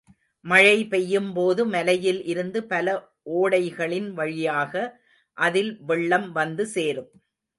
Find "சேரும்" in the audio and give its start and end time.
6.75-7.11